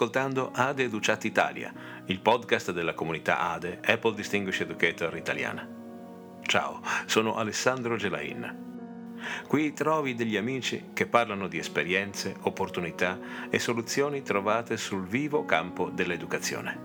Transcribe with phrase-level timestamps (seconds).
[0.00, 1.70] Ascoltando ADE Educat Italia,
[2.06, 5.68] il podcast della comunità ADE Apple Distinguished Educator italiana.
[6.40, 9.18] Ciao, sono Alessandro Gelain.
[9.46, 13.18] Qui trovi degli amici che parlano di esperienze, opportunità
[13.50, 16.78] e soluzioni trovate sul vivo campo dell'educazione.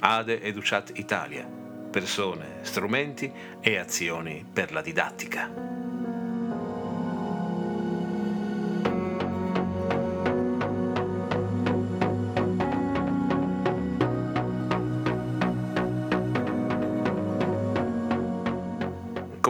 [0.00, 1.48] ADE Educat Italia,
[1.88, 5.85] persone, strumenti e azioni per la didattica.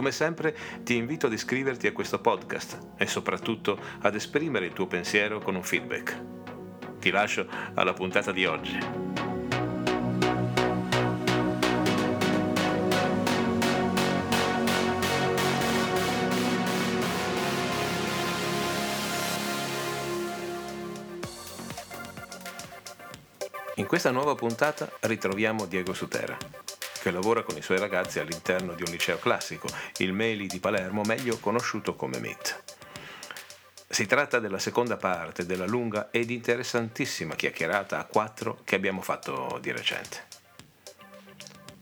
[0.07, 4.87] Come sempre ti invito ad iscriverti a questo podcast e soprattutto ad esprimere il tuo
[4.87, 6.17] pensiero con un feedback.
[6.97, 8.79] Ti lascio alla puntata di oggi.
[23.75, 26.66] In questa nuova puntata ritroviamo Diego Sutera
[27.07, 29.69] che lavora con i suoi ragazzi all'interno di un liceo classico,
[29.99, 32.63] il Meli di Palermo, meglio conosciuto come MIT.
[33.87, 39.57] Si tratta della seconda parte della lunga ed interessantissima chiacchierata a quattro che abbiamo fatto
[39.61, 40.25] di recente.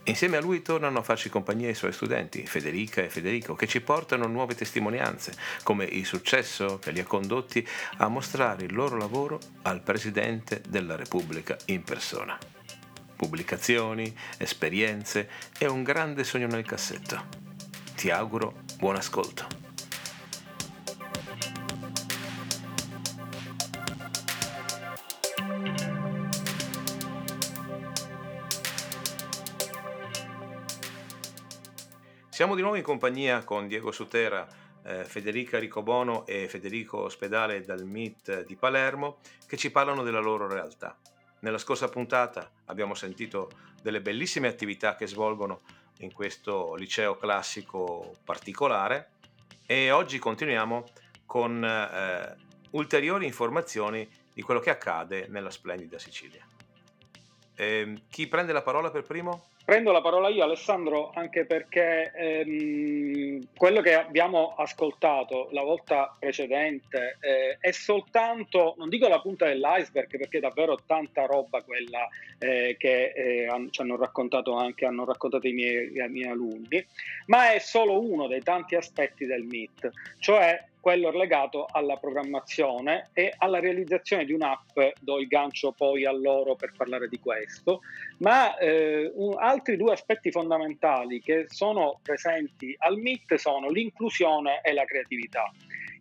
[0.04, 3.80] Insieme a lui tornano a farci compagnia i suoi studenti, Federica e Federico, che ci
[3.80, 9.40] portano nuove testimonianze, come il successo che li ha condotti a mostrare il loro lavoro
[9.62, 12.38] al Presidente della Repubblica in persona
[13.16, 15.28] pubblicazioni, esperienze
[15.58, 17.24] e un grande sogno nel cassetto.
[17.96, 19.64] Ti auguro buon ascolto.
[32.36, 34.46] Siamo di nuovo in compagnia con Diego Sutera,
[34.84, 40.46] eh, Federica Ricobono e Federico Ospedale dal MIT di Palermo che ci parlano della loro
[40.46, 40.98] realtà.
[41.40, 43.50] Nella scorsa puntata abbiamo sentito
[43.82, 45.60] delle bellissime attività che svolgono
[45.98, 49.10] in questo liceo classico particolare
[49.66, 50.84] e oggi continuiamo
[51.24, 52.36] con eh,
[52.70, 56.44] ulteriori informazioni di quello che accade nella splendida Sicilia.
[57.54, 59.48] Eh, chi prende la parola per primo?
[59.66, 67.16] Prendo la parola io Alessandro anche perché ehm, quello che abbiamo ascoltato la volta precedente
[67.20, 72.06] eh, è soltanto, non dico la punta dell'iceberg perché è davvero tanta roba quella
[72.38, 76.86] eh, che eh, ci hanno raccontato anche hanno raccontato i miei, i miei alunni,
[77.26, 79.90] ma è solo uno dei tanti aspetti del MIT,
[80.20, 86.12] cioè quello legato alla programmazione e alla realizzazione di un'app, do il gancio poi a
[86.12, 87.80] loro per parlare di questo,
[88.18, 94.72] ma eh, un, altri due aspetti fondamentali che sono presenti al MIT sono l'inclusione e
[94.74, 95.50] la creatività.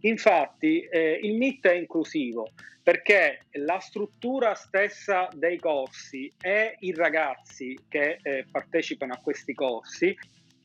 [0.02, 2.52] Infatti eh, il MIT è inclusivo
[2.84, 10.16] perché la struttura stessa dei corsi e i ragazzi che eh, partecipano a questi corsi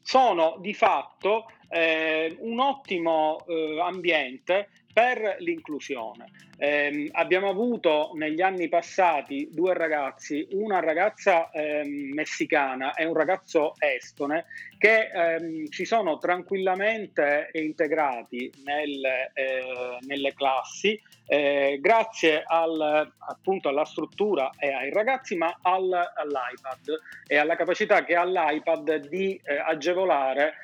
[0.02, 6.48] sono di fatto eh, un ottimo eh, ambiente per l'inclusione.
[6.62, 13.74] Eh, abbiamo avuto negli anni passati due ragazzi, una ragazza eh, messicana e un ragazzo
[13.78, 14.44] estone,
[14.76, 23.84] che ehm, ci sono tranquillamente integrati nel, eh, nelle classi eh, grazie al, appunto alla
[23.84, 29.56] struttura e ai ragazzi, ma al, all'iPad e alla capacità che ha l'iPad di eh,
[29.56, 30.54] agevolare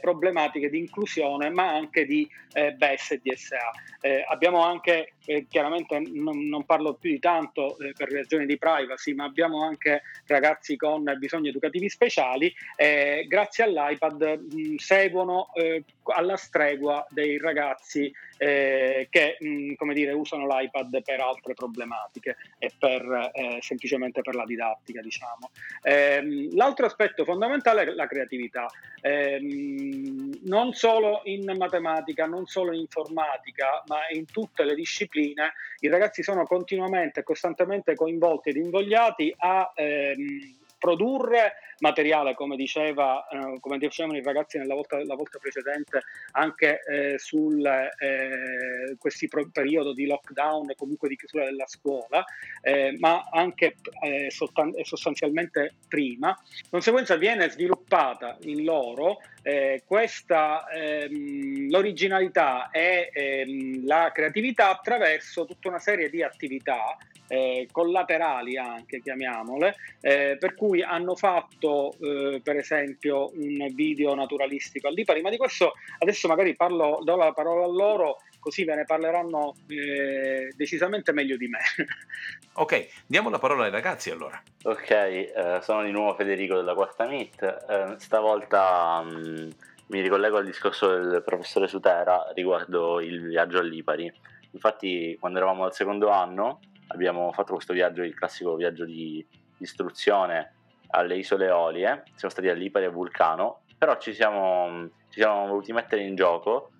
[0.00, 3.70] problematiche di inclusione, ma anche di eh, BES e DSA.
[4.00, 8.58] Eh, abbiamo anche, eh, chiaramente non, non, parlo più di tanto eh, per ragioni di
[8.58, 15.84] privacy, ma abbiamo anche ragazzi con bisogni educativi speciali, eh, grazie all'iPad mh, seguono eh,
[16.16, 22.72] alla stregua dei ragazzi eh, che mh, come dire, usano l'iPad per altre problematiche e
[22.76, 25.00] per, semplicemente per la didattica.
[25.00, 25.50] Diciamo.
[25.82, 28.66] Ehm, l'altro aspetto fondamentale è la creatività,
[29.02, 35.88] ehm, non solo in matematica, non solo in informatica, ma in tutte le discipline, i
[35.88, 43.60] ragazzi sono continuamente e costantemente coinvolti ed invogliati a ehm, produrre materiale, come, diceva, eh,
[43.60, 49.92] come dicevano i ragazzi nella volta, la volta precedente, anche eh, sul eh, questo periodo
[49.92, 52.24] di lockdown e comunque di chiusura della scuola,
[52.62, 56.36] eh, ma anche eh, sostanzialmente prima.
[56.44, 65.44] Di conseguenza viene sviluppata in loro eh, questa ehm, l'originalità e ehm, la creatività attraverso
[65.44, 66.96] tutta una serie di attività
[67.30, 74.88] eh, collaterali anche, chiamiamole, eh, per cui hanno fatto eh, per esempio un video naturalistico
[74.88, 78.74] al Lipari, ma di questo adesso magari parlo, do la parola a loro così ve
[78.74, 81.60] ne parleranno eh, decisamente meglio di me.
[82.54, 84.42] ok, diamo la parola ai ragazzi allora.
[84.64, 89.50] Ok, eh, sono di nuovo Federico della Quarta Meet, eh, stavolta mm,
[89.86, 94.12] mi ricollego al discorso del professore Sutera riguardo il viaggio a Lipari.
[94.52, 96.58] Infatti quando eravamo al secondo anno
[96.92, 99.24] abbiamo fatto questo viaggio, il classico viaggio di
[99.58, 100.54] istruzione
[100.90, 105.72] alle isole Eolie, siamo stati a Lipari e Vulcano, però ci siamo, ci siamo voluti
[105.72, 106.70] mettere in gioco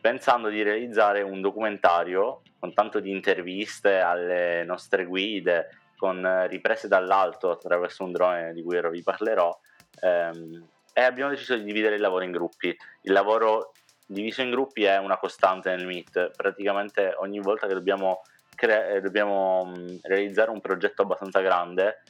[0.00, 7.50] pensando di realizzare un documentario con tanto di interviste alle nostre guide, con riprese dall'alto
[7.50, 9.56] attraverso un drone di cui ora vi parlerò,
[10.00, 12.74] ehm, e abbiamo deciso di dividere il lavoro in gruppi.
[13.02, 13.72] Il lavoro
[14.06, 18.22] diviso in gruppi è una costante nel Meet, praticamente ogni volta che dobbiamo,
[18.54, 22.02] cre- eh, dobbiamo mh, realizzare un progetto abbastanza grande,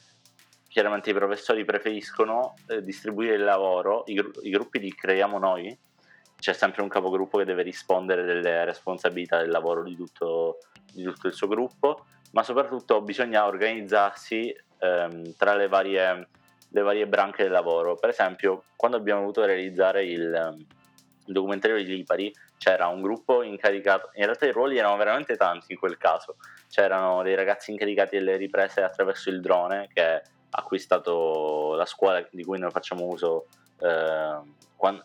[0.67, 5.77] chiaramente i professori preferiscono eh, distribuire il lavoro, i, gru- i gruppi li creiamo noi,
[6.37, 10.57] c'è sempre un capogruppo che deve rispondere delle responsabilità del lavoro di tutto,
[10.91, 16.27] di tutto il suo gruppo, ma soprattutto bisogna organizzarsi ehm, tra le varie,
[16.69, 17.95] le varie, branche del lavoro.
[17.95, 20.65] Per esempio, quando abbiamo voluto realizzare il,
[21.25, 25.73] il documentario di Lipari, c'era un gruppo incaricato, in realtà i ruoli erano veramente tanti
[25.73, 26.37] in quel caso,
[26.69, 32.43] c'erano dei ragazzi incaricati delle riprese attraverso il drone che ha acquistato la scuola di
[32.43, 33.47] cui noi facciamo uso
[33.79, 34.39] eh,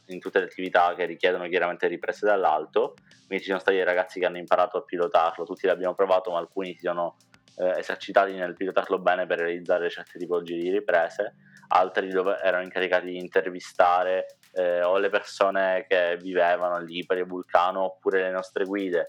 [0.07, 2.95] in tutte le attività che richiedono chiaramente riprese dall'alto,
[3.27, 6.39] quindi ci sono stati dei ragazzi che hanno imparato a pilotarlo, tutti l'abbiamo provato, ma
[6.39, 7.17] alcuni si sono
[7.57, 11.35] eh, esercitati nel pilotarlo bene per realizzare certe tipologie di riprese,
[11.69, 17.85] altri erano incaricati di intervistare eh, o le persone che vivevano lì per il vulcano
[17.85, 19.09] oppure le nostre guide,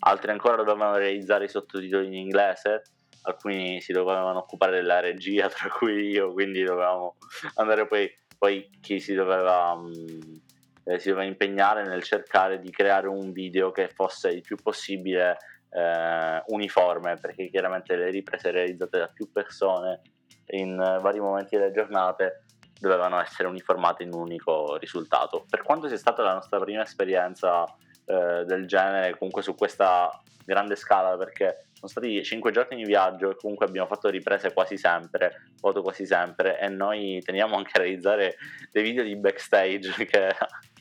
[0.00, 2.82] altri ancora dovevano realizzare i sottotitoli in inglese,
[3.22, 7.16] alcuni si dovevano occupare della regia, tra cui io, quindi dovevamo
[7.56, 10.34] andare poi poi chi si doveva, mh, mm,
[10.84, 15.36] eh, si doveva impegnare nel cercare di creare un video che fosse il più possibile
[15.70, 20.00] eh, uniforme, perché chiaramente le riprese realizzate da più persone
[20.50, 22.44] in uh, vari momenti delle giornate
[22.78, 25.44] dovevano essere uniformate in un unico risultato.
[25.48, 27.64] Per quanto sia stata la nostra prima esperienza
[28.04, 30.10] eh, del genere, comunque su questa
[30.44, 34.76] grande scala, perché sono stati 5 giorni di viaggio e comunque abbiamo fatto riprese quasi
[34.76, 38.36] sempre, foto quasi sempre e noi teniamo anche a realizzare
[38.72, 40.34] dei video di backstage che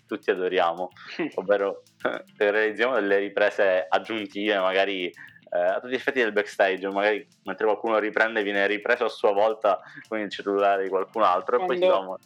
[0.08, 0.90] tutti adoriamo,
[1.36, 1.84] ovvero
[2.38, 5.12] realizziamo delle riprese aggiuntive magari
[5.52, 9.32] eh, a tutti gli effetti del backstage, magari mentre qualcuno riprende viene ripreso a sua
[9.32, 11.74] volta con il cellulare di qualcun altro Quando...
[11.74, 12.18] e poi si va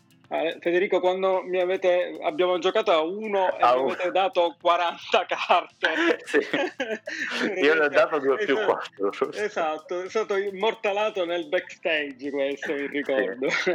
[0.62, 6.22] Federico, quando mi avete, abbiamo giocato a uno e a mi avete dato 40 carte.
[6.24, 6.40] sì.
[7.62, 9.12] Io ne ho dato due più quattro.
[9.34, 13.50] Esatto, è stato immortalato nel backstage questo, mi ricordo.
[13.50, 13.74] Sì.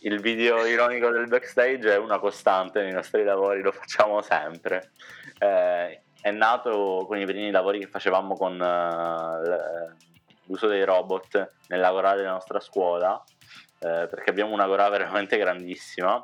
[0.02, 4.90] Il video ironico del backstage è una costante nei nostri lavori, lo facciamo sempre.
[5.38, 9.94] Eh, è nato con i primi lavori che facevamo con uh,
[10.44, 13.22] l'uso dei robot nella corale della nostra scuola
[13.82, 16.22] eh, perché abbiamo una Gora veramente grandissima.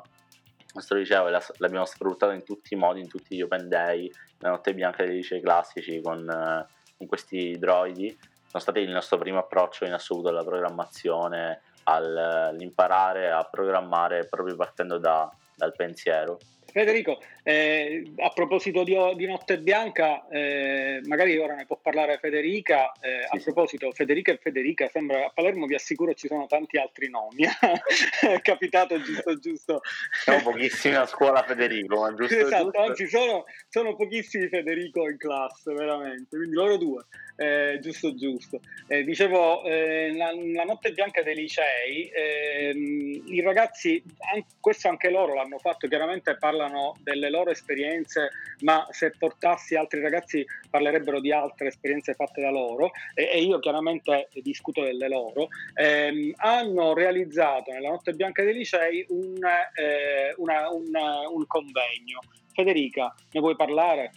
[0.59, 4.49] Il nostro liceo l'abbiamo sfruttato in tutti i modi, in tutti gli open day, la
[4.49, 6.67] notte bianca dei licei classici con, eh,
[6.97, 8.15] con questi droidi.
[8.45, 14.99] Sono stati il nostro primo approccio in assoluto alla programmazione, all'imparare a programmare proprio partendo
[14.99, 16.37] da, dal pensiero.
[16.77, 22.91] Federico, eh, a proposito di, di Notte Bianca, eh, magari ora ne può parlare Federica.
[23.01, 26.77] Eh, sì, a proposito, Federica e Federica, sembra a Palermo vi assicuro ci sono tanti
[26.77, 27.45] altri nomi.
[28.21, 29.81] È capitato giusto giusto.
[30.23, 32.35] Siamo pochissimi a scuola Federico, ma giusto.
[32.35, 32.81] Esatto, giusto.
[32.81, 36.37] anzi sono, sono pochissimi Federico in classe, veramente.
[36.37, 37.05] Quindi loro due.
[37.39, 38.61] Eh, giusto giusto.
[38.87, 44.03] Eh, dicevo, eh, la, la, notte bianca dei licei, ehm, i ragazzi,
[44.33, 46.66] an- questo anche loro l'hanno fatto, chiaramente parlano
[46.99, 48.29] delle loro esperienze,
[48.61, 53.59] ma se portassi altri ragazzi parlerebbero di altre esperienze fatte da loro e, e io
[53.59, 55.47] chiaramente discuto delle loro.
[55.73, 59.37] Ehm, hanno realizzato nella notte bianca dei licei un,
[59.75, 60.91] eh, una, un,
[61.33, 62.19] un convegno.
[62.53, 64.11] Federica, ne vuoi parlare?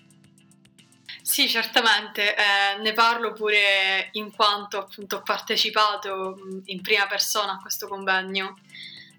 [1.22, 7.58] Sì, certamente, eh, ne parlo pure in quanto appunto ho partecipato in prima persona a
[7.60, 8.56] questo convegno.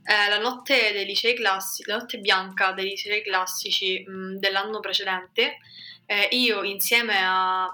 [0.04, 5.58] Eh, la, notte dei licei classi- la notte bianca dei licei classici mh, dell'anno precedente,
[6.06, 7.70] eh, io insieme a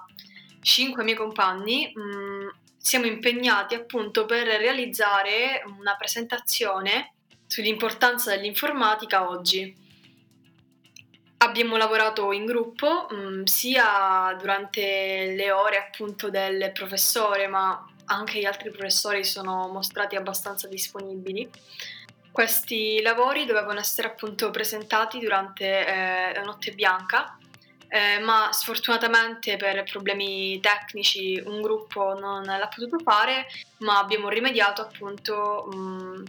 [0.62, 7.14] cinque miei compagni mh, siamo impegnati appunto per realizzare una presentazione
[7.48, 9.86] sull'importanza dell'informatica oggi
[11.40, 18.40] Abbiamo lavorato in gruppo mh, mm, sia durante le ore appunto del professore, ma anche
[18.40, 21.48] gli altri professori sono mostrati abbastanza disponibili.
[22.38, 27.36] Questi lavori dovevano essere appunto presentati durante eh, la notte bianca,
[27.88, 34.84] eh, ma sfortunatamente per problemi tecnici un gruppo non l'ha potuto fare, ma abbiamo rimediato
[34.84, 36.26] appunto mh, mm,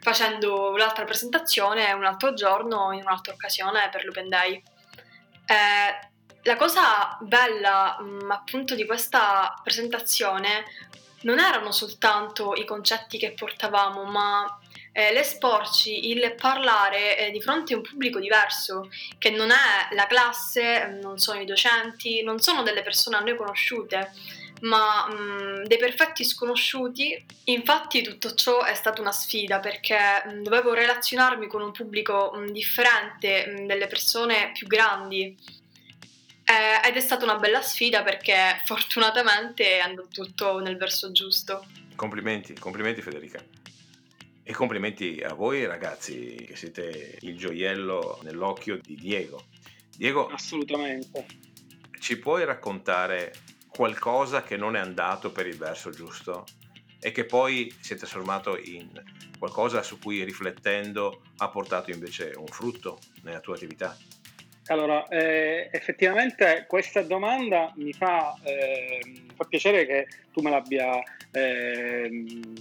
[0.00, 4.62] facendo un'altra presentazione un altro giorno in un'altra occasione per l'Open Day.
[5.44, 6.08] Eh,
[6.42, 10.66] la cosa bella mh, mm, appunto di questa presentazione
[11.22, 14.60] non erano soltanto i concetti che portavamo, ma
[14.98, 20.08] eh, l'esporci, il parlare eh, di fronte a un pubblico diverso, che non è la
[20.08, 24.10] classe, non sono i docenti, non sono delle persone a noi conosciute,
[24.62, 27.26] ma mh, mm, dei perfetti sconosciuti.
[27.44, 32.32] Infatti tutto ciò è stata una sfida perché mh, mm, dovevo relazionarmi con un pubblico
[32.34, 35.36] mh, mm, differente, delle persone più grandi.
[36.42, 41.66] Eh, ed è stata una bella sfida perché fortunatamente è andato tutto nel verso giusto.
[41.94, 43.57] Complimenti, complimenti Federica.
[44.48, 49.44] E complimenti a voi ragazzi che siete il gioiello nell'occhio di Diego.
[49.94, 51.26] Diego, assolutamente.
[52.00, 53.34] Ci puoi raccontare
[53.68, 56.46] qualcosa che non è andato per il verso giusto
[56.98, 58.90] e che poi si è trasformato in
[59.38, 63.94] qualcosa su cui riflettendo ha portato invece un frutto nella tua attività?
[64.68, 72.10] Allora, eh, effettivamente questa domanda mi fa, eh, fa, piacere che tu me l'abbia eh,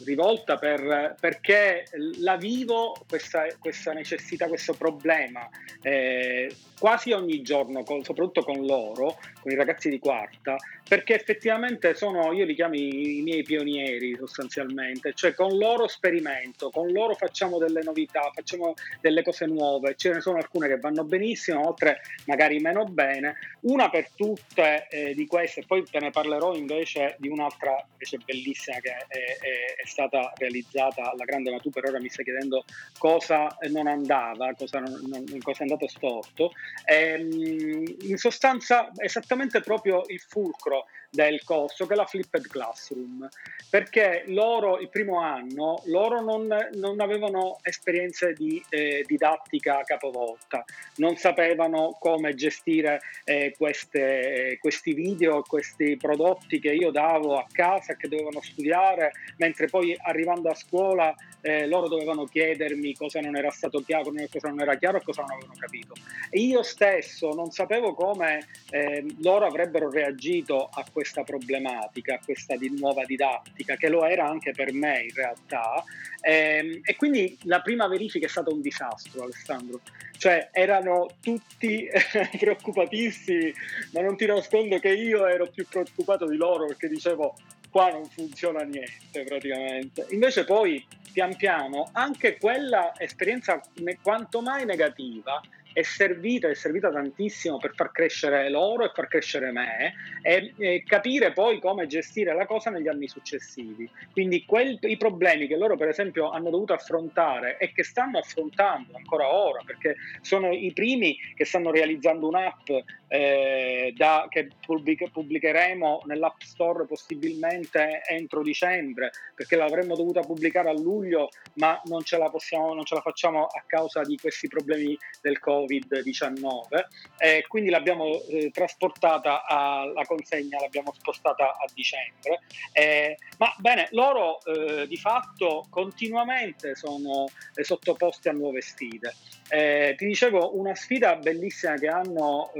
[0.05, 1.85] rivolta per, perché
[2.19, 5.49] la vivo questa, questa, necessità, questo problema
[5.81, 10.55] eh, quasi ogni giorno, con, soprattutto con loro, con i ragazzi di quarta,
[10.87, 16.69] perché effettivamente sono, io li chiamo i, i, miei pionieri sostanzialmente, cioè con loro sperimento,
[16.69, 21.03] con loro facciamo delle novità, facciamo delle cose nuove, ce ne sono alcune che vanno
[21.03, 26.55] benissimo, altre magari meno bene, una per tutte eh, di queste, poi te ne parlerò
[26.67, 31.69] invece di un'altra invece bellissima che è, è, è, stata realizzata alla grande, ma tu
[31.69, 32.65] per ora mi stai chiedendo
[32.97, 36.51] cosa non andava, cosa, non, non, cosa è andato storto.
[36.85, 43.27] E, ehm, in sostanza esattamente proprio il fulcro del corso che è la Flipped Classroom,
[43.69, 50.63] perché loro il primo anno loro non, non avevano esperienze di eh, didattica capovolta,
[50.95, 57.95] non sapevano come gestire eh, queste, questi video, questi prodotti che io davo a casa
[57.95, 63.51] che dovevano studiare, mentre poi arrivando a scuola eh, loro dovevano chiedermi cosa non era
[63.51, 65.93] stato chiaro, cosa non era chiaro e cosa non avevano capito.
[66.29, 72.55] E io stesso non sapevo come eh, loro avrebbero reagito a questa problematica, a questa
[72.55, 75.83] di nuova didattica, che lo era anche per me in realtà.
[76.19, 79.81] Eh, e quindi la prima verifica è stata un disastro, Alessandro.
[80.17, 81.87] Cioè erano tutti
[82.39, 83.53] preoccupatissimi,
[83.91, 87.35] ma non ti nascondo che io ero più preoccupato di loro perché dicevo
[87.69, 90.07] qua non funziona niente praticamente.
[90.09, 93.61] Invece poi pian piano anche quella esperienza
[94.01, 95.39] quanto mai negativa
[95.77, 99.93] è servita, è servita tantissimo per far crescere loro e far crescere me
[100.23, 103.87] e, e capire poi come gestire la cosa negli anni successivi.
[104.11, 108.97] Quindi quel, i problemi che loro per esempio hanno dovuto affrontare e che stanno affrontando
[108.97, 112.71] ancora ora, perché sono i primi che stanno realizzando un'app
[113.07, 120.73] eh, da, che pubblic- pubblicheremo nell'App Store possibilmente entro dicembre, perché l'avremmo dovuta pubblicare a
[120.73, 124.97] luglio, ma non ce la, possiamo, non ce la facciamo a causa di questi problemi
[125.21, 126.85] del Covid-19.
[127.17, 132.41] E quindi l'abbiamo eh, trasportata alla consegna, l'abbiamo spostata a dicembre.
[132.73, 139.13] Eh, ma bene, loro eh, di fatto continuamente sono eh, sottoposti a nuove sfide.
[139.49, 142.51] Eh, ti dicevo, una sfida bellissima che, hanno,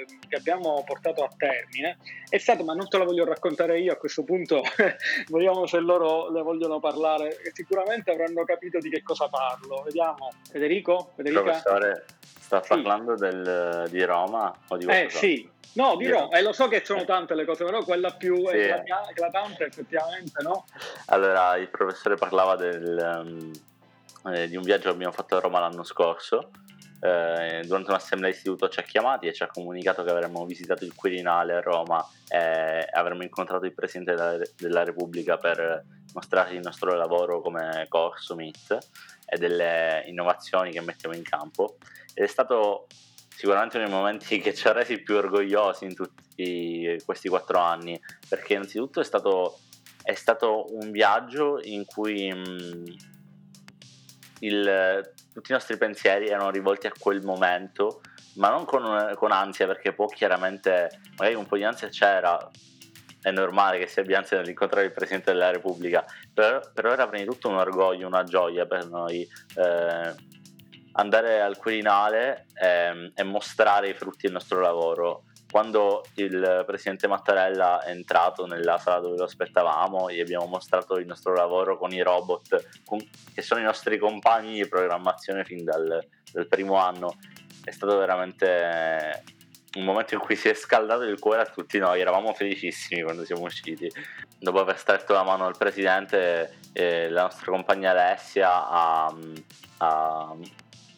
[0.00, 3.92] eh, che, abbiamo portato a termine è stata, ma non te la voglio raccontare io
[3.92, 4.62] a questo punto,
[5.28, 9.82] vediamo se loro le vogliono parlare, sicuramente avranno capito di che cosa parlo.
[9.82, 11.12] Vediamo, Federico?
[11.16, 11.42] Federica?
[11.42, 13.24] Professore, sta parlando sì.
[13.24, 16.82] del, di Roma o di Eh sì, no, di Roma, e eh, lo so che
[16.84, 18.56] sono tante le cose, però quella più sì.
[18.56, 20.64] eclatante effettivamente, no?
[21.06, 23.22] Allora, il professore parlava del...
[23.24, 23.52] Um,
[24.26, 26.50] eh, di un viaggio che abbiamo fatto a Roma l'anno scorso.
[27.04, 30.94] Eh, durante un'assemblea istituto ci ha chiamati e ci ha comunicato che avremmo visitato il
[30.94, 36.94] Quirinale a Roma e avremmo incontrato il Presidente della, della Repubblica per mostrare il nostro
[36.94, 38.78] lavoro come corso MIT
[39.26, 41.78] e delle innovazioni che mettiamo in campo.
[42.14, 42.86] Ed è stato
[43.34, 48.00] sicuramente uno dei momenti che ci ha resi più orgogliosi in tutti questi quattro anni,
[48.28, 49.58] perché innanzitutto è stato,
[50.02, 52.94] è stato un viaggio in cui mh,
[54.40, 58.00] il, tutti i nostri pensieri erano rivolti a quel momento
[58.34, 62.50] ma non con, con, ansia, perché può chiaramente, magari un po' di ansia c'era,
[63.20, 67.24] è normale che si abbia ansia nell'incontrare il Presidente della Repubblica, però, però era prima
[67.24, 69.28] di tutto un orgoglio, una gioia per noi.
[69.56, 70.30] Eh,
[70.94, 77.82] andare al Quirinale e, e mostrare i frutti del nostro lavoro quando il presidente Mattarella
[77.82, 82.00] è entrato nella sala dove lo aspettavamo gli abbiamo mostrato il nostro lavoro con i
[82.00, 82.98] robot con,
[83.34, 87.18] che sono i nostri compagni di programmazione fin dal, dal, primo anno.
[87.62, 89.22] È stato veramente
[89.74, 93.26] un momento in cui si è scaldato il cuore a tutti noi eravamo felicissimi quando
[93.26, 93.92] siamo usciti.
[94.38, 99.14] Dopo aver stretto la mano al presidente eh, la nostra compagna Alessia ha,
[99.76, 100.34] ha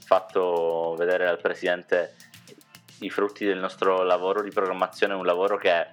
[0.05, 2.15] fatto vedere al presidente
[3.05, 5.87] i frutti del nostro lavoro di programmazione, un lavoro che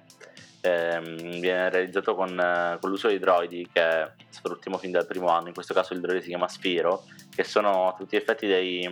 [0.60, 5.54] ehm, viene realizzato con, con, l'uso di droidi che sfruttiamo fin dal primo anno, in
[5.54, 7.04] questo caso il droide si chiama Sfiro,
[7.34, 8.88] che sono a tutti gli effetti dei,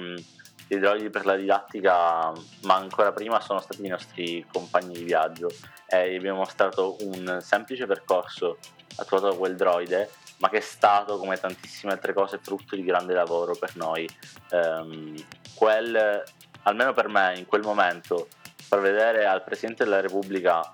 [0.66, 5.48] dei droidi per la didattica, ma ancora prima sono stati i nostri compagni di viaggio
[5.86, 8.58] e gli abbiamo mostrato un semplice percorso
[8.96, 10.10] attuato da quel droide
[10.40, 14.08] ma che è stato, come tantissime altre cose, frutto di grande lavoro per noi.
[14.50, 15.14] Um,
[15.54, 16.24] quel,
[16.62, 20.72] almeno per me, in quel momento, far vedere al Presidente della Repubblica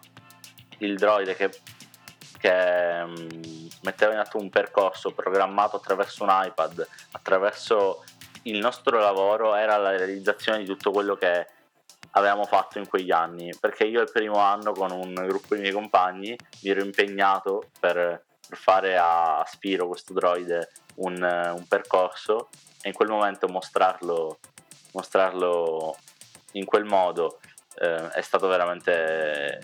[0.78, 1.50] il droide che,
[2.38, 8.04] che um, metteva in atto un percorso programmato attraverso un iPad, attraverso
[8.42, 11.46] il nostro lavoro, era la realizzazione di tutto quello che
[12.12, 15.72] avevamo fatto in quegli anni, perché io il primo anno con un gruppo di miei
[15.72, 22.48] compagni mi ero impegnato per per fare a Spiro, questo droide, un, un percorso
[22.80, 24.38] e in quel momento mostrarlo,
[24.96, 25.96] mostrarlo
[26.52, 27.38] in quel modo
[27.78, 29.60] eh, è stato veramente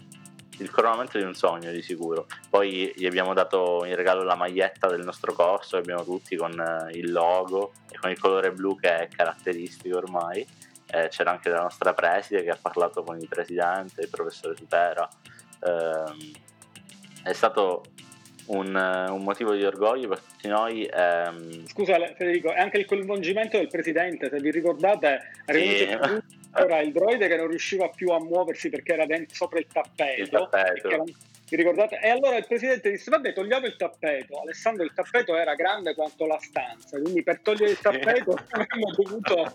[0.59, 2.27] il coronamento di un sogno di sicuro.
[2.51, 6.97] Poi gli abbiamo dato in regalo la maglietta del nostro corso, abbiamo tutti con eh,
[6.97, 10.47] il logo e con il colore blu che è caratteristico ormai.
[10.87, 15.09] Eh, c'era anche la nostra preside che ha parlato con il presidente, il professore Supera.
[15.61, 16.35] Eh,
[17.23, 17.83] è stato
[18.47, 20.85] un, un, motivo di orgoglio per tutti noi.
[20.93, 21.67] Ehm...
[21.67, 25.87] Scusa Federico, è anche il coinvolgimento del presidente, se vi ricordate, sì.
[26.53, 30.23] era il droide che non riusciva più a muoversi perché era dentro, sopra il tappeto.
[30.23, 30.89] Il tappeto.
[30.89, 32.01] Era, vi ricordate?
[32.01, 34.41] E allora il presidente disse: Vabbè, togliamo il tappeto.
[34.41, 39.53] Alessandro, il tappeto era grande quanto la stanza, quindi per togliere il tappeto avremmo dovuto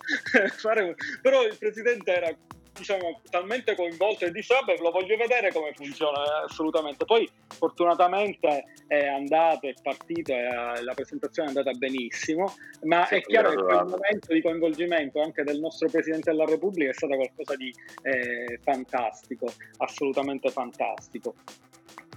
[0.58, 0.96] fare.
[1.22, 2.34] Però il presidente era
[2.78, 8.66] diciamo, talmente coinvolto e dice vabbè lo voglio vedere come funziona eh, assolutamente poi fortunatamente
[8.88, 13.50] è andato è partito e eh, la presentazione è andata benissimo ma sì, è chiaro
[13.50, 17.74] che quel momento di coinvolgimento anche del nostro Presidente della Repubblica è stato qualcosa di
[18.04, 21.36] eh, fantastico assolutamente fantastico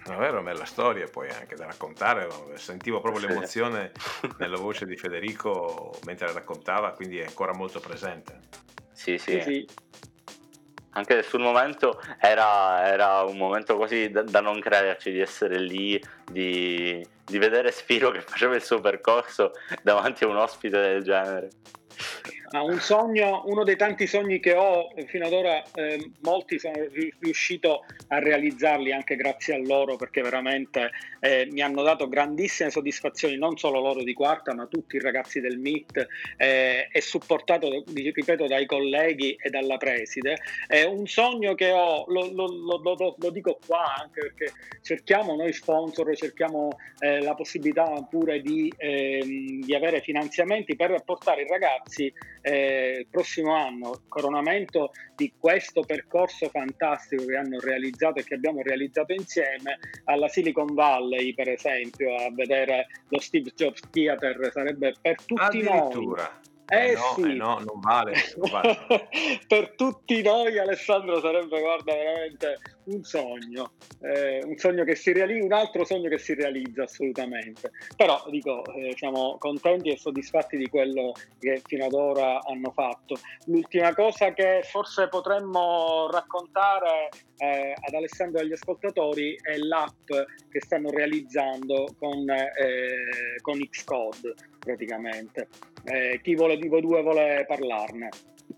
[0.05, 3.29] Davvero bella storia poi anche da raccontare, sentivo proprio sì.
[3.29, 3.92] l'emozione
[4.38, 8.38] nella voce di Federico mentre raccontava, quindi è ancora molto presente.
[8.92, 9.40] Sì, sì.
[9.40, 9.66] sì
[10.92, 16.00] anche sul momento era, era un momento così da, da, non crederci di essere lì,
[16.31, 21.50] di, di vedere Spiro che faceva il suo percorso davanti a un ospite del genere.
[22.52, 26.74] Ah, un sogno, uno dei tanti sogni che ho, fino ad ora eh, molti sono
[27.20, 33.36] riuscito a realizzarli anche grazie a loro perché veramente eh, mi hanno dato grandissime soddisfazioni,
[33.36, 36.06] non solo loro di quarta ma tutti i ragazzi del MIT
[36.38, 40.38] eh, e supportato, ripeto, dai colleghi e dalla preside.
[40.66, 45.52] È un sogno che ho, lo, lo, lo, lo dico qua anche perché cerchiamo noi
[45.52, 52.12] sponsor, cerchiamo eh, la possibilità pure di, ehm, di avere finanziamenti per portare i ragazzi
[52.42, 58.62] eh, il prossimo anno, coronamento di questo percorso fantastico che hanno realizzato e che abbiamo
[58.62, 65.16] realizzato insieme alla Silicon Valley, per esempio, a vedere lo Steve Jobs Theater sarebbe per
[65.24, 66.16] tutti noi
[66.70, 67.22] eh, eh no, sì.
[67.22, 68.14] eh no, non vale.
[68.37, 69.09] Non vale.
[69.48, 72.59] per tutti noi Alessandro sarebbe, guarda, veramente
[72.90, 73.72] un sogno,
[74.03, 77.70] eh, un sogno che si realizza, un altro sogno che si realizza assolutamente.
[77.96, 83.16] Però dico, eh, siamo contenti e soddisfatti di quello che fino ad ora hanno fatto.
[83.46, 90.09] L'ultima cosa che forse potremmo raccontare eh, ad Alessandro e agli ascoltatori è l'app
[90.50, 95.48] che stanno realizzando con, eh, con Xcode praticamente.
[95.85, 98.09] Eh, chi vuole di voi due vuole parlarne?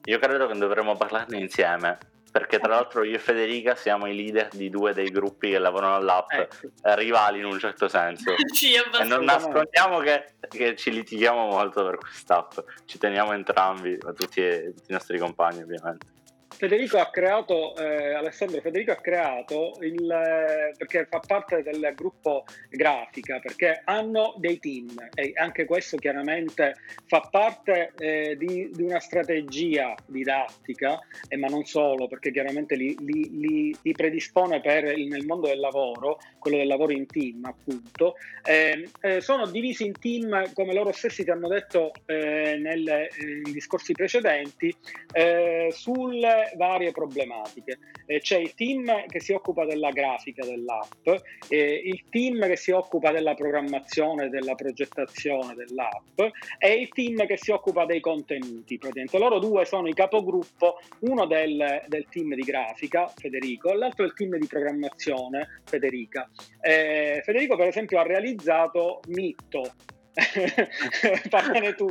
[0.04, 1.98] Io credo che dovremmo parlarne insieme.
[2.32, 5.96] Perché tra l'altro io e Federica siamo i leader di due dei gruppi che lavorano
[5.96, 6.56] all'app, ecco.
[6.94, 8.34] rivali in un certo senso.
[8.52, 14.24] sì, e non nascondiamo che, che, ci litighiamo molto per quest'app, ci teniamo entrambi, tutti,
[14.24, 16.06] tutti i nostri compagni ovviamente.
[16.62, 22.44] Federico ha creato, eh, Alessandro Federico ha creato il, eh, perché fa parte del gruppo
[22.70, 29.00] grafica, perché hanno dei team e anche questo chiaramente fa parte eh, di, di, una
[29.00, 35.08] strategia didattica, eh, ma non solo, perché chiaramente li, li, li, li predispone per il,
[35.08, 38.14] nel mondo del lavoro, quello del lavoro in team appunto.
[38.44, 43.94] Ehm, eh, sono divisi in team, come loro stessi ti hanno detto eh, nei discorsi
[43.94, 44.72] precedenti,
[45.70, 47.78] sulle varie problematiche.
[48.06, 51.08] Eh, c'è il team che si occupa della grafica dell'app,
[51.48, 56.20] eh, il team che si occupa della programmazione, della progettazione dell'app
[56.58, 58.78] e il team che si occupa dei contenuti.
[58.78, 59.18] Praticamente.
[59.18, 64.14] Loro due sono i capogruppo, uno del, del team di grafica, Federico, e l'altro del
[64.14, 66.28] team di programmazione, Federica.
[66.60, 69.74] Eh, Federico, per esempio, ha realizzato Mitto,
[71.30, 71.88] Parlane tu,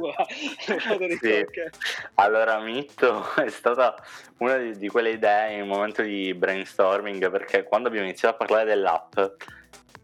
[0.58, 1.20] Federico.
[1.26, 1.46] Sì.
[2.16, 3.96] Allora, Mitto è stata
[4.38, 8.38] una di, di, quelle idee in un momento di brainstorming perché quando abbiamo iniziato a
[8.38, 9.20] parlare dell'app,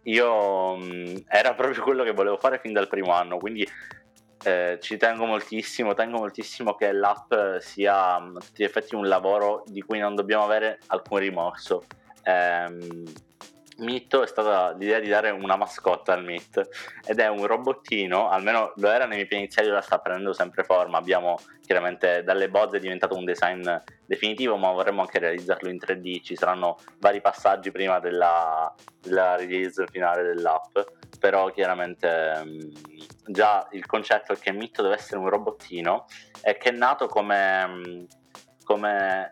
[0.03, 3.67] io mh, era proprio quello che volevo fare fin dal primo anno, quindi
[4.43, 9.63] eh, ci tengo moltissimo, tengo moltissimo che l'app sia a tutti gli effetti un lavoro
[9.67, 11.83] di cui non dobbiamo avere alcun rimorso.
[12.23, 12.65] Eh,
[13.79, 16.67] Mitto è stata l'idea di dare una mascotta al Meet
[17.05, 20.97] ed è un robottino, almeno lo era nei miei iniziali, ora sta prendendo sempre forma.
[20.97, 23.69] Abbiamo chiaramente dalle bozze è diventato un design
[24.05, 26.23] definitivo, ma vorremmo anche realizzarlo in 3D.
[26.23, 30.79] Ci saranno vari passaggi prima della, della release finale dell'app,
[31.19, 36.05] però chiaramente mh, già il concetto è che Mitto deve essere un robottino
[36.41, 38.05] e che è nato come, mh,
[38.63, 39.31] come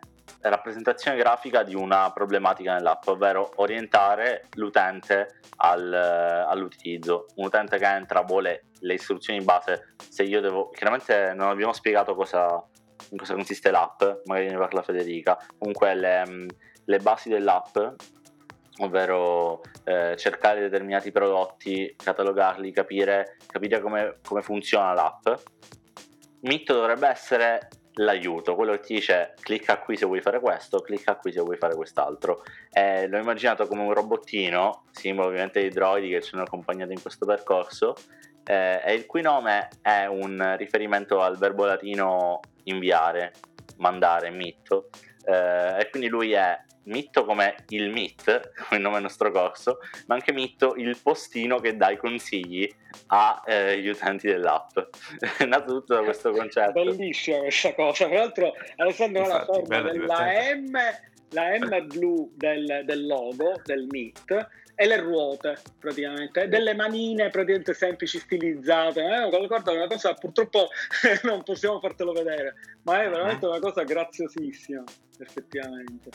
[0.50, 7.28] rappresentazione grafica di una problematica nell'app, ovvero orientare l'utente al, all'utilizzo.
[7.36, 10.70] Un utente che entra vuole le istruzioni in base, se io devo...
[10.70, 12.64] Chiaramente non abbiamo spiegato cosa,
[13.12, 16.46] in cosa consiste l'app, magari ne parla Federica, comunque le,
[16.84, 17.78] le basi dell'app
[18.80, 25.28] ovvero eh, cercare determinati prodotti, catalogarli, capire, capire come, come funziona l'app.
[26.42, 31.16] Mitto dovrebbe essere l'aiuto, quello che ti dice clicca qui se vuoi fare questo, clicca
[31.16, 32.44] qui se vuoi fare quest'altro.
[32.72, 37.02] Eh, l'ho immaginato come un robottino, simbolo ovviamente di droidi che ci hanno accompagnato in
[37.02, 37.96] questo percorso,
[38.44, 43.34] eh, e il cui nome è un riferimento al verbo latino inviare,
[43.78, 44.90] mandare, mitto,
[45.26, 49.80] eh, e quindi lui è Mitto come il Meet, come il nome del nostro corso,
[50.08, 52.70] ma anche Mitto il postino che dà i consigli
[53.08, 54.78] agli eh, utenti dell'app.
[55.38, 56.84] È nato tutto da questo concetto.
[56.84, 58.06] Bellissima questa cosa.
[58.08, 60.72] Tra l'altro Alessandro ha la forma della M,
[61.30, 67.74] la M blu del, del logo del Meet e le ruote praticamente, delle manine praticamente
[67.74, 69.02] semplici, stilizzate.
[69.02, 69.48] Eh?
[69.48, 70.68] Guarda, una cosa purtroppo
[71.24, 74.84] non possiamo fartelo vedere, ma è veramente una cosa graziosissima,
[75.20, 76.10] effettivamente.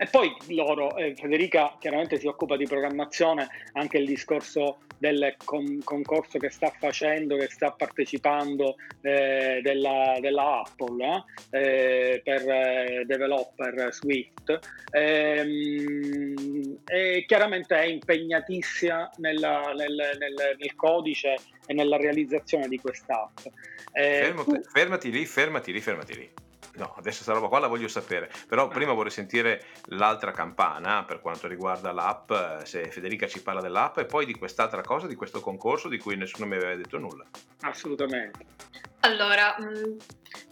[0.00, 5.80] E poi loro, eh, Federica chiaramente si occupa di programmazione, anche il discorso del con-
[5.82, 13.92] concorso che sta facendo, che sta partecipando eh, della, della, Apple eh, per eh, developer
[13.92, 14.56] Swift.
[14.92, 21.34] Ehm, e chiaramente è impegnatissima nella, nel, nel, nel, codice
[21.66, 23.38] e nella realizzazione di quest'app.
[23.90, 24.62] Eh, fermati, tu...
[24.62, 26.30] fermati lì, fermati lì, fermati lì.
[26.78, 28.68] No, adesso questa roba qua la voglio sapere, però ah.
[28.68, 34.04] prima vorrei sentire l'altra campana per quanto riguarda l'app, se Federica ci parla dell'app e
[34.04, 37.24] poi di quest'altra cosa, di questo concorso di cui nessuno mi aveva detto nulla.
[37.62, 38.46] Assolutamente.
[39.00, 39.96] Allora, mm,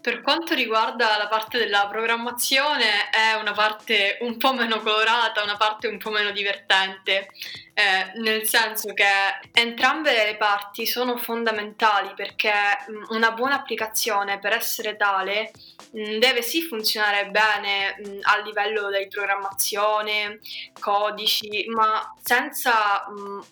[0.01, 5.57] per quanto riguarda la parte della programmazione è una parte un po' meno colorata, una
[5.57, 7.29] parte un po' meno divertente,
[7.75, 9.05] eh, nel senso che
[9.53, 12.53] entrambe le parti sono fondamentali perché
[12.91, 15.51] mm, una buona applicazione per essere tale
[15.91, 20.41] deve sì funzionare bene a livello di programmazione,
[20.79, 23.05] codici, ma senza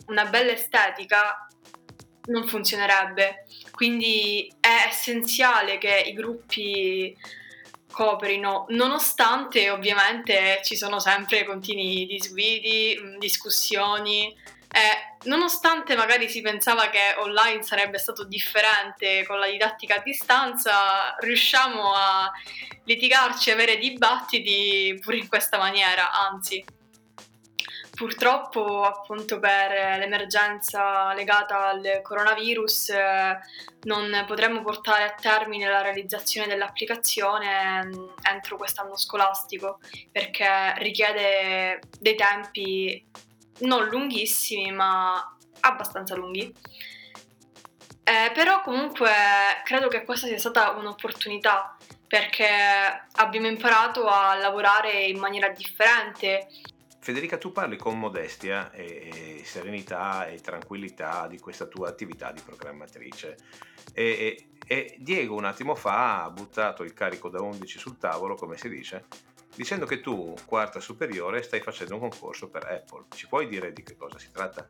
[0.06, 1.48] una bella estetica
[2.26, 3.46] non funzionerebbe.
[3.70, 7.16] Quindi è essenziale che i gruppi
[7.90, 14.34] cooperino, nonostante ovviamente ci sono sempre continui disguidi, mm, discussioni.
[14.74, 21.14] Eh, nonostante magari si pensava che online sarebbe stato differente con la didattica a distanza,
[21.20, 22.32] riusciamo a
[22.82, 26.64] litigarci e avere dibattiti pure in questa maniera, anzi.
[27.94, 33.38] Purtroppo, appunto, per l'emergenza legata al coronavirus, eh,
[33.82, 39.78] non potremmo portare a termine la realizzazione dell'applicazione mm, entro quest'anno scolastico,
[40.10, 43.06] perché richiede dei tempi
[43.60, 46.54] non lunghissimi, ma abbastanza lunghi.
[48.06, 49.10] Eh, però comunque
[49.64, 52.46] credo che questa sia stata un'opportunità perché
[53.12, 56.48] abbiamo imparato a lavorare in maniera differente.
[57.00, 63.36] Federica, tu parli con modestia e, serenità e tranquillità di questa tua attività di programmatrice.
[63.92, 68.36] E, e, e Diego un attimo fa ha buttato il carico da 11 sul tavolo,
[68.36, 69.06] come si dice,
[69.54, 73.06] dicendo che tu, quarta superiore, stai facendo un concorso per Apple.
[73.14, 74.68] Ci puoi dire di che cosa si tratta?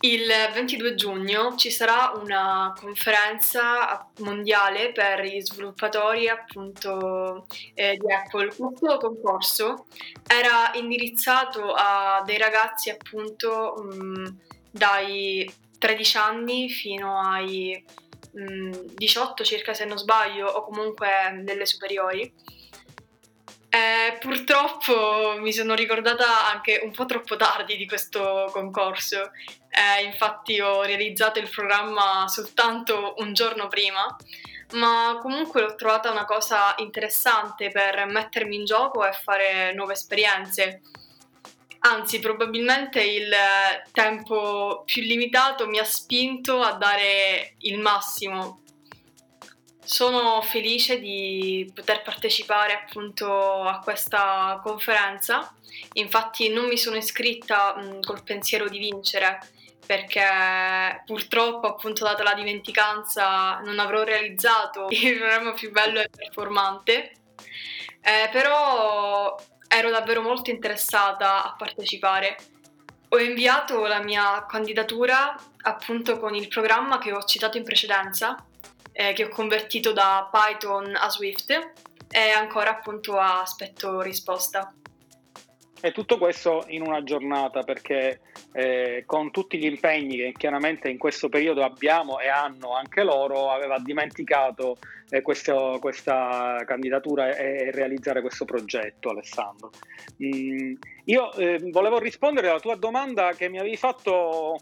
[0.00, 8.54] Il 22 giugno ci sarà una conferenza mondiale per gli sviluppatori appunto eh, di Apple.
[8.54, 9.86] Questo concorso
[10.26, 14.36] era indirizzato a dei ragazzi appunto mh,
[14.70, 17.82] dai 13 anni fino ai
[18.32, 22.32] mh, 18 circa se non sbaglio o comunque delle superiori
[23.76, 29.32] eh, purtroppo mi sono ricordata anche un po' troppo tardi di questo concorso,
[29.68, 34.16] eh, infatti ho realizzato il programma soltanto un giorno prima,
[34.72, 40.80] ma comunque l'ho trovata una cosa interessante per mettermi in gioco e fare nuove esperienze.
[41.80, 43.30] Anzi, probabilmente il
[43.92, 48.62] tempo più limitato mi ha spinto a dare il massimo
[49.86, 55.54] sono felice di poter partecipare appunto a questa conferenza,
[55.94, 59.38] infatti non mi sono iscritta mh, col pensiero di vincere
[59.86, 67.12] perché purtroppo appunto data la dimenticanza non avrò realizzato il programma più bello e performante,
[68.00, 69.36] eh, però
[69.68, 72.36] ero davvero molto interessata a partecipare.
[73.10, 78.44] Ho inviato la mia candidatura appunto con il programma che ho citato in precedenza
[78.96, 81.50] eh, che ho convertito da Python a Swift
[82.08, 84.72] e ancora appunto aspetto risposta.
[85.78, 88.20] E tutto questo in una giornata perché
[88.52, 93.50] eh, con tutti gli impegni che chiaramente in questo periodo abbiamo e hanno anche loro,
[93.50, 94.78] aveva dimenticato
[95.10, 99.70] eh, questo, questa candidatura e, e, realizzare questo progetto, Alessandro.
[100.24, 104.56] Mm, io eh, volevo rispondere alla tua domanda che mi avevi fatto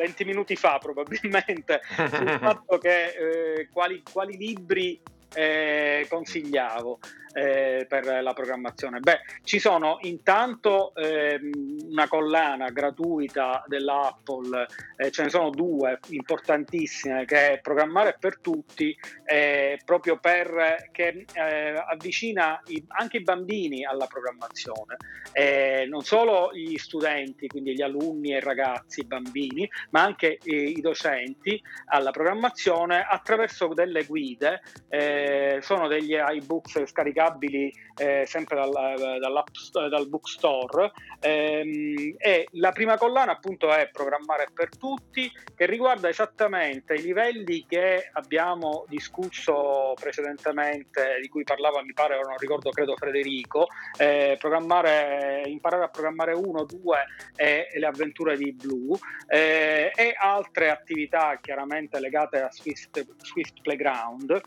[0.00, 4.98] 20 minuti fa probabilmente sul fatto che eh, quali, quali libri
[5.34, 6.98] eh, consigliavo
[7.32, 9.00] eh, per la programmazione?
[9.00, 14.66] Beh, ci sono intanto ehm, una collana gratuita dell'Apple,
[14.96, 21.24] eh, ce ne sono due importantissime, che è Programmare per tutti, eh, proprio per che
[21.32, 24.96] eh, avvicina i, anche i bambini alla programmazione,
[25.88, 30.80] non solo gli studenti, quindi gli alunni e i ragazzi, i bambini, ma anche i
[30.80, 38.70] docenti alla programmazione attraverso delle guide, eh, sono degli iBooks scaricati scaricabili eh, sempre dal,
[39.90, 46.94] dal, bookstore ehm, e la prima collana appunto è Programmare per tutti che riguarda esattamente
[46.94, 53.66] i livelli che abbiamo discusso precedentemente di cui parlava mi pare non ricordo credo Federico.
[53.98, 56.98] Eh, imparare a programmare 1, 2
[57.36, 58.98] e le avventure di Blue.
[59.26, 64.40] Eh, e altre attività chiaramente legate a Swift, Swift Playground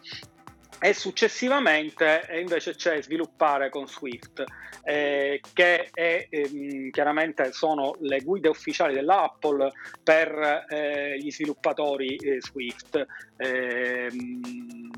[0.80, 4.44] e successivamente invece c'è sviluppare con Swift,
[4.84, 9.72] eh, che è, ehm, chiaramente sono le guide ufficiali dell'Apple
[10.04, 13.06] per eh, gli sviluppatori eh, Swift.
[13.38, 14.92] Ehm,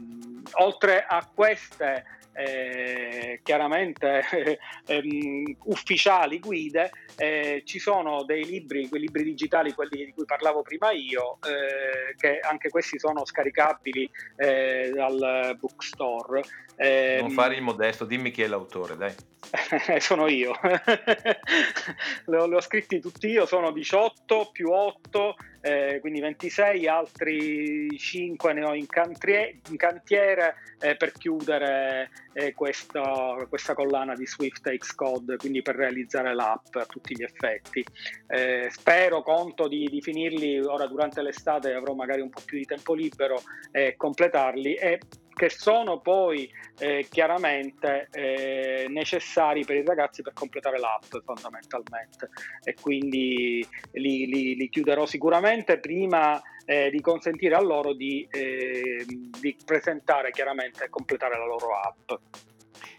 [0.53, 4.23] oltre a queste eh, chiaramente
[4.87, 10.61] ehm, ufficiali guide, eh, ci sono dei libri, quei libri digitali, quelli di cui parlavo
[10.61, 16.43] prima io, eh, che anche questi sono scaricabili eh, dal bookstore.
[16.77, 19.13] non ehm, fare il modesto, dimmi chi è l'autore, dai.
[19.99, 20.53] sono io,
[22.25, 25.35] li ho scritti tutti io, sono 18 più 8
[25.65, 32.53] eh, quindi 26, altri 5 ne ho in, cantrie, in cantiere eh, per chiudere eh,
[32.53, 37.83] questa, questa, collana di Swift Xcode, quindi per realizzare l'app a tutti gli effetti.
[38.27, 42.65] Eh, spero, conto di, di, finirli ora durante l'estate, avrò magari un po' più di
[42.65, 44.99] tempo libero e completarli e
[45.35, 52.29] che sono poi eh, chiaramente eh, necessari per i ragazzi per completare l'app fondamentalmente
[52.63, 59.29] e quindi li, li, li chiuderò sicuramente prima eh, di consentire a loro di, ehm,
[59.39, 62.11] di presentare chiaramente e completare la loro app.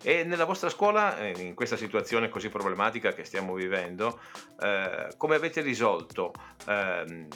[0.03, 4.21] E nella vostra scuola, eh, in questa situazione così problematica che stiamo vivendo,
[4.61, 6.33] eh, come avete risolto
[6.69, 7.27] ehm,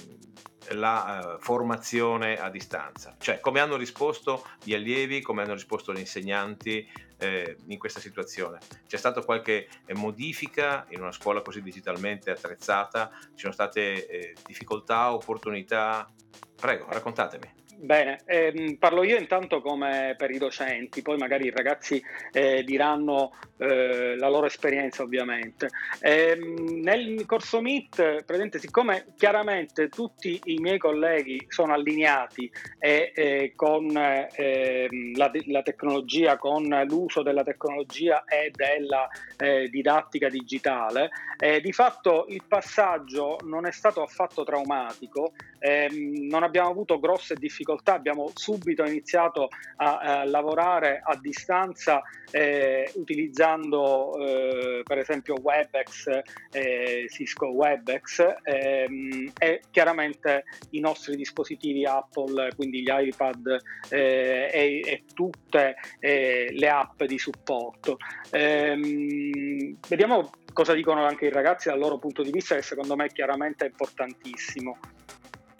[0.75, 5.99] la uh, formazione a distanza, cioè come hanno risposto gli allievi, come hanno risposto gli
[5.99, 8.59] insegnanti eh, in questa situazione.
[8.87, 13.11] C'è stata qualche eh, modifica in una scuola così digitalmente attrezzata?
[13.21, 16.09] Ci sono state eh, difficoltà, opportunità?
[16.57, 17.60] Prego, raccontatemi.
[17.83, 23.33] Bene, ehm, parlo io intanto come per i docenti, poi magari i ragazzi eh, diranno
[23.57, 25.71] eh, la loro esperienza ovviamente.
[26.01, 33.53] Ehm, nel corso Meet, presente, siccome chiaramente tutti i miei colleghi sono allineati e, eh,
[33.57, 41.63] con ehm, la, la, tecnologia, con l'uso della tecnologia e della eh, didattica digitale, eh,
[41.63, 47.69] di fatto il passaggio non è stato affatto traumatico, ehm, non abbiamo avuto grosse difficoltà
[47.71, 56.21] difficoltà abbiamo subito iniziato a, a lavorare a distanza eh, utilizzando eh, per esempio WebEx,
[56.53, 64.83] eh, Cisco WebEx ehm, e chiaramente i nostri dispositivi Apple, quindi gli iPad eh, e,
[64.85, 67.97] e, tutte eh, le app di supporto.
[68.31, 73.07] Ehm, vediamo cosa dicono anche i ragazzi dal loro punto di vista che secondo me
[73.07, 74.79] è chiaramente importantissimo.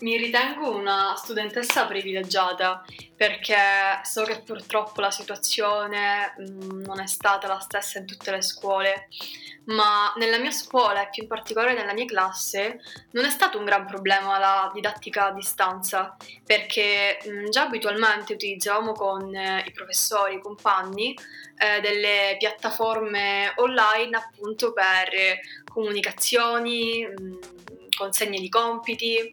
[0.01, 2.83] Mi ritengo una studentessa privilegiata
[3.15, 8.41] perché so che purtroppo la situazione mh, non è stata la stessa in tutte le
[8.41, 9.09] scuole,
[9.65, 13.67] ma nella mia scuola e più in particolare nella mia classe non è stato un
[13.67, 20.37] gran problema la didattica a distanza perché mh, già abitualmente utilizzavamo con eh, i professori,
[20.37, 21.15] i compagni
[21.59, 25.11] eh, delle piattaforme online appunto per
[25.71, 27.39] comunicazioni, mh,
[27.95, 29.31] consegne di compiti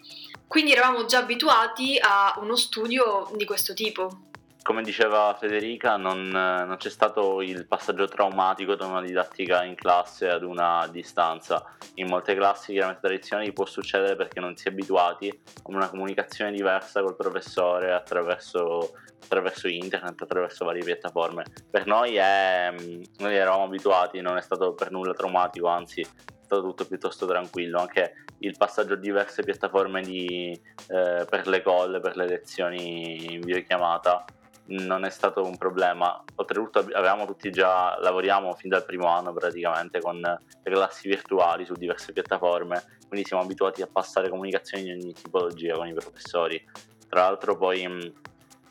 [0.47, 4.25] quindi eravamo già abituati a uno studio di questo tipo.
[4.63, 10.29] Come diceva Federica, non, non, c'è stato il passaggio traumatico da una didattica in classe
[10.29, 11.65] ad una distanza.
[11.95, 16.51] In molte classi chiaramente tradizionali può succedere perché non si è abituati a una comunicazione
[16.51, 18.91] diversa col professore attraverso,
[19.23, 21.45] attraverso internet, attraverso varie piattaforme.
[21.71, 22.73] Per noi, è,
[23.19, 26.05] noi eravamo abituati, non è stato per nulla traumatico, anzi
[26.47, 30.51] stato tutto piuttosto tranquillo, anche il passaggio a diverse piattaforme di,
[30.87, 34.25] eh, per le call, per le lezioni in videochiamata
[34.67, 36.23] non è stato un problema.
[36.35, 41.73] Oltretutto avevamo tutti già, lavoriamo fin dal primo anno praticamente con le classi virtuali su
[41.73, 46.61] diverse piattaforme, quindi siamo abituati a passare comunicazioni di ogni tipologia con i professori.
[47.07, 48.13] Tra l'altro poi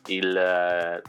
[0.07, 1.01] il,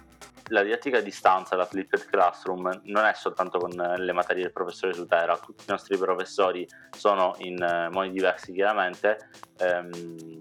[0.49, 4.93] la didattica a distanza, la flipped classroom, non è soltanto con le materie del professore
[4.93, 10.39] Sutera, tutti i nostri professori sono in eh, modi diversi chiaramente, ehm,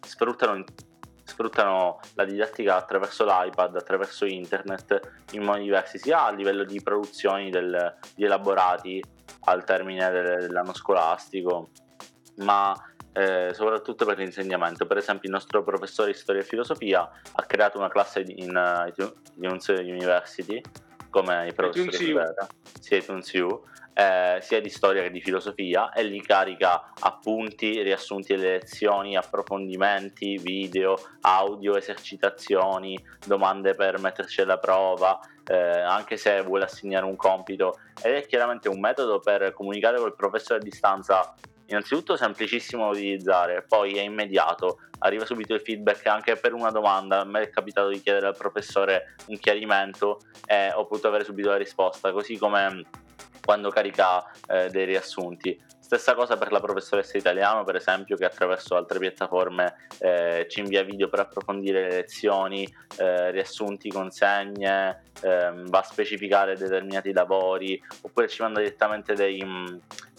[0.00, 0.64] sfruttano,
[1.24, 7.50] sfruttano, la didattica attraverso l'iPad, attraverso internet in modi diversi, sia a livello di produzioni
[7.50, 9.02] del, di elaborati
[9.44, 11.68] al termine dell'anno scolastico,
[12.36, 12.74] ma
[13.12, 14.86] eh, soprattutto per l'insegnamento.
[14.86, 18.88] Per esempio, il nostro professore di storia e filosofia ha creato una classe in uh,
[18.88, 20.60] iTunes University,
[21.10, 21.92] come i professori
[22.80, 23.62] sia iTunes U,
[23.94, 30.38] eh, sia di storia che di filosofia, e lì carica appunti, riassunti delle lezioni, approfondimenti,
[30.38, 35.18] video, audio, esercitazioni, domande per metterci alla prova.
[35.50, 40.14] Eh, anche se vuole assegnare un compito ed è chiaramente un metodo per comunicare col
[40.14, 41.34] professore a distanza
[41.68, 47.20] innanzitutto semplicissimo da utilizzare, poi è immediato, arriva subito il feedback anche per una domanda,
[47.20, 51.50] a me è capitato di chiedere al professore un chiarimento e ho potuto avere subito
[51.50, 52.84] la risposta, così come
[53.44, 55.58] quando carica eh, dei riassunti.
[55.88, 60.82] Stessa cosa per la professoressa italiano, per esempio, che attraverso altre piattaforme eh, ci invia
[60.82, 68.28] video per approfondire le lezioni, eh, riassunti, consegne, ehm, va a specificare determinati lavori, oppure
[68.28, 69.42] ci manda direttamente dei,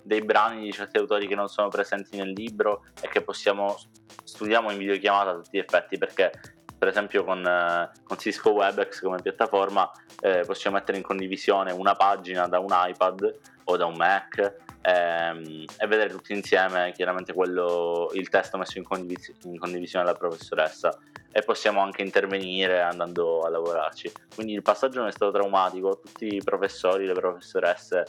[0.09, 3.77] dei brani di certi autori che non sono presenti nel libro e che possiamo
[4.23, 6.31] studiamo in videochiamata a tutti gli effetti perché
[6.75, 11.93] per esempio con, eh, con Cisco WebEx come piattaforma eh, possiamo mettere in condivisione una
[11.93, 18.09] pagina da un iPad o da un Mac ehm, e vedere tutti insieme chiaramente quello,
[18.13, 20.97] il testo messo in, condivis- in condivisione dalla professoressa
[21.31, 24.11] e possiamo anche intervenire andando a lavorarci.
[24.33, 28.05] Quindi il passaggio non è stato traumatico, tutti i professori, le professoresse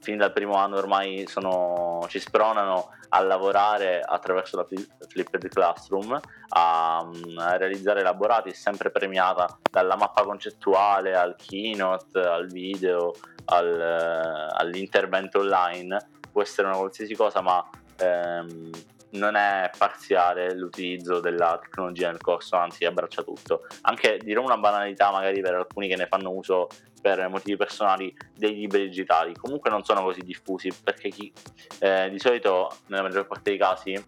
[0.00, 4.66] fin dal primo anno ormai sono, ci spronano a lavorare attraverso la
[5.08, 13.14] Flipped Classroom, a, a realizzare elaborati, sempre premiata dalla mappa concettuale al keynote, al video,
[13.46, 18.70] al, all'intervento online, può essere una qualsiasi cosa, ma ehm,
[19.12, 23.66] non è parziale l'utilizzo della tecnologia nel corso, anzi abbraccia tutto.
[23.82, 26.68] Anche dirò una banalità magari per alcuni che ne fanno uso
[27.00, 31.32] per motivi personali dei libri digitali, comunque non sono così diffusi perché chi,
[31.78, 34.04] eh, di solito nella maggior parte dei casi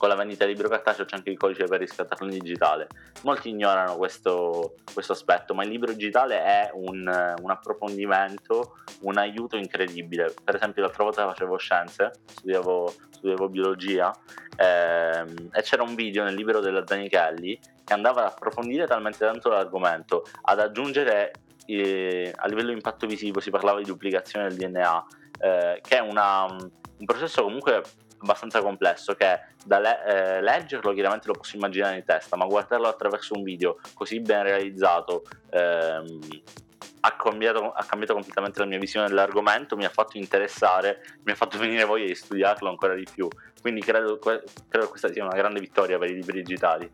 [0.00, 2.86] con la vendita di libro cartaceo c'è anche il codice per riscattarlo in digitale.
[3.22, 7.00] Molti ignorano questo, questo aspetto, ma il libro digitale è un,
[7.38, 10.32] un, approfondimento, un aiuto incredibile.
[10.42, 14.10] Per esempio, l'altra volta facevo scienze, studiavo, studiavo biologia
[14.56, 19.50] ehm, e c'era un video nel libro della Zanichelli che andava ad approfondire talmente tanto
[19.50, 21.32] l'argomento, ad aggiungere
[21.66, 25.06] eh, a livello impatto visivo si parlava di duplicazione del DNA,
[25.40, 27.82] eh, che è una, un processo comunque
[28.20, 32.88] abbastanza complesso che da le- eh, leggerlo chiaramente lo posso immaginare in testa, ma guardarlo
[32.88, 36.18] attraverso un video così ben realizzato ehm,
[37.00, 41.34] ha, cambiato, ha cambiato completamente la mia visione dell'argomento, mi ha fatto interessare, mi ha
[41.34, 43.28] fatto venire voglia di studiarlo ancora di più.
[43.60, 46.90] Quindi credo, credo che questa sia una grande vittoria per i libri digitali.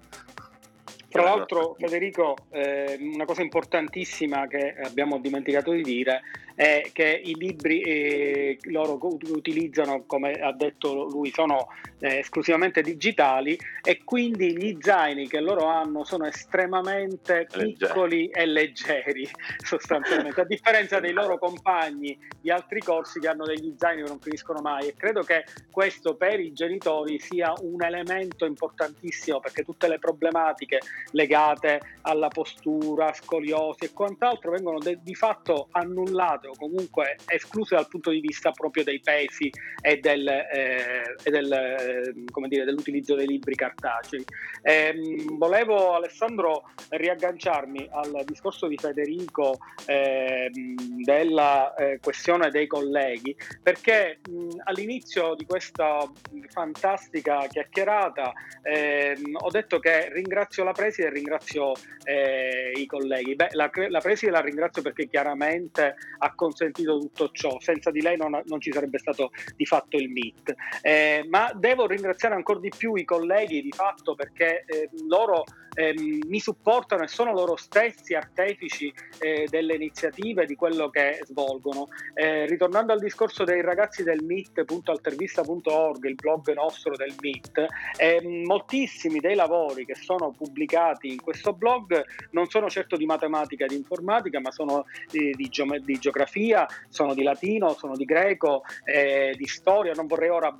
[1.08, 6.22] Tra l'altro, Federico, eh, una cosa importantissima che abbiamo dimenticato di dire
[6.56, 11.68] è che i libri eh, loro utilizzano, come ha detto lui, sono
[12.00, 19.28] eh, esclusivamente digitali e quindi gli zaini che loro hanno sono estremamente piccoli e leggeri,
[19.62, 24.20] sostanzialmente, a differenza dei loro compagni di altri corsi che hanno degli zaini che non
[24.20, 24.88] finiscono mai.
[24.88, 30.80] E credo che questo per i genitori sia un elemento importantissimo perché tutte le problematiche
[31.12, 37.88] legate alla postura, scoliosi e quant'altro vengono de- di fatto annullate o comunque escluse dal
[37.88, 43.26] punto di vista proprio dei pesi e, del, eh, e del, eh, dire, dell'utilizzo dei
[43.26, 44.24] libri cartacei.
[44.62, 44.94] Eh,
[45.32, 54.60] volevo Alessandro riagganciarmi al discorso di Federico ehm, della eh, questione dei colleghi perché mh,
[54.64, 56.10] all'inizio di questa
[56.48, 58.32] fantastica chiacchierata
[58.62, 61.72] ehm, ho detto che ringrazio la preside ringrazio
[62.04, 63.34] eh, i colleghi.
[63.34, 68.16] Beh, la, la preside la ringrazio perché chiaramente ha consentito tutto ciò, senza di lei
[68.16, 70.54] non, non ci sarebbe stato di fatto il MIT.
[70.82, 75.94] Eh, ma devo ringraziare ancora di più i colleghi di fatto perché eh, loro eh,
[75.94, 81.88] mi supportano e sono loro stessi artefici eh, delle iniziative, di quello che svolgono.
[82.14, 87.66] Eh, ritornando al discorso dei ragazzi del MIT.altervista.org, il blog nostro del MIT,
[87.98, 93.64] ehm, moltissimi dei lavori che sono pubblicati in questo blog non sono certo di matematica
[93.64, 98.04] e di informatica, ma sono di, di, geome- di geografia, sono di latino, sono di
[98.04, 99.92] greco, eh, di storia.
[99.94, 100.54] Non vorrei ora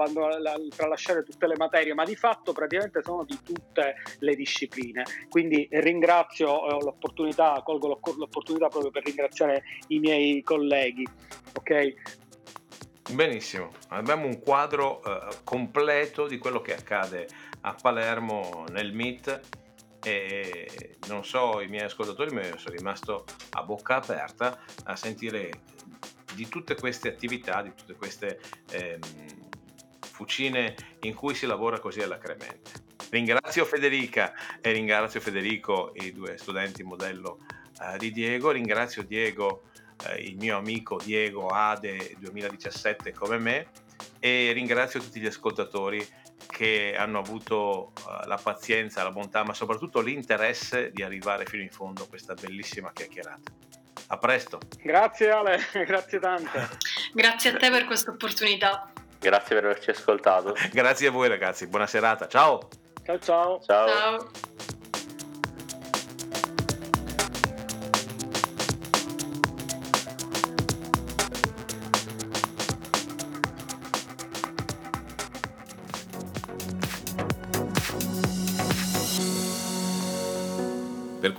[0.75, 5.05] tralasciare tutte le materie, ma di fatto praticamente sono di tutte le discipline.
[5.29, 11.07] Quindi ringrazio eh, l'opportunità, colgo l'opportunità proprio per ringraziare i miei colleghi.
[11.55, 11.95] Ok?
[13.13, 17.29] Benissimo, abbiamo un quadro eh, completo di quello che accade
[17.61, 19.41] a Palermo nel MIT
[20.07, 25.51] e non so i miei ascoltatori, ma io sono rimasto a bocca aperta a sentire
[26.33, 28.41] di tutte queste attività, di tutte queste
[28.71, 29.01] ehm,
[30.01, 32.85] fucine in cui si lavora così all'acremente.
[33.11, 37.41] Ringrazio Federica e ringrazio Federico, i due studenti modello
[37.81, 38.53] uh, di Diego.
[38.53, 39.65] Ringrazio Diego,
[40.05, 43.67] uh, il mio amico Diego Ade 2017 come me
[44.21, 46.07] e ringrazio tutti gli ascoltatori
[46.47, 51.71] che hanno avuto uh, la pazienza, la bontà, ma soprattutto l'interesse di arrivare fino in
[51.71, 53.53] fondo a questa bellissima chiacchierata.
[54.09, 54.61] A presto.
[54.83, 56.69] Grazie Ale, grazie tante.
[57.13, 58.93] grazie a te per questa opportunità.
[59.19, 60.55] Grazie per averci ascoltato.
[60.73, 62.69] grazie a voi ragazzi, buona serata, ciao.
[63.05, 63.61] Ciao ciao.
[63.61, 63.89] Ciao.
[63.89, 64.31] ciao.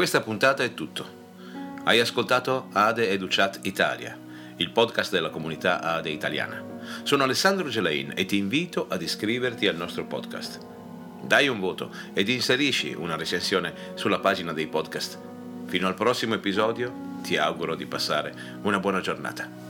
[0.10, 1.06] Questa puntata è tutto.
[1.84, 4.18] Hai ascoltato Ade Educat Italia,
[4.56, 6.64] il podcast della comunità Ade italiana.
[7.04, 10.66] Sono Alessandro Gelain e ti invito ad iscriverti al nostro podcast.
[11.22, 15.20] Dai un voto ed inserisci una recensione sulla pagina dei podcast.
[15.66, 19.67] Fino al prossimo episodio ti auguro di passare una buona giornata.